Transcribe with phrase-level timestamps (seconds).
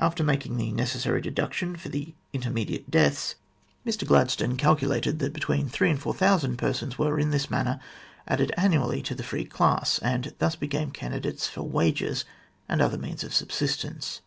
[0.00, 1.88] After making the necessary deduction for
[2.32, 3.36] intermediate deaths,
[3.86, 6.14] Mr Gladstone THE CONSTITUTION OF THE NEW COLONY 25 calculated that between three and four
[6.14, 7.78] thousand persons were, in this manner,
[8.26, 12.24] added annually to the free class, and thus became candidates for wages
[12.68, 14.20] or other means of subsistence.